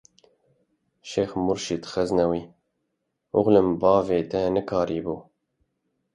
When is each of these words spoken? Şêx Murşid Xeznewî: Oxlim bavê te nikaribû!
Şêx 1.09 1.31
Murşid 1.43 1.83
Xeznewî: 1.91 2.41
Oxlim 3.37 3.69
bavê 3.81 4.21
te 4.31 4.41
nikaribû! 4.55 5.15